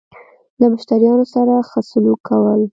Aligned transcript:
له 0.59 0.65
مشتريانو 0.73 1.25
سره 1.35 1.53
خه 1.69 1.79
سلوک 1.89 2.19
کول 2.27 2.61